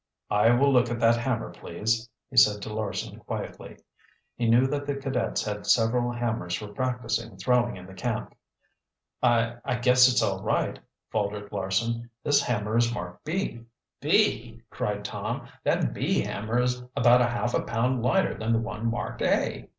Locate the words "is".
12.77-12.91, 16.59-16.81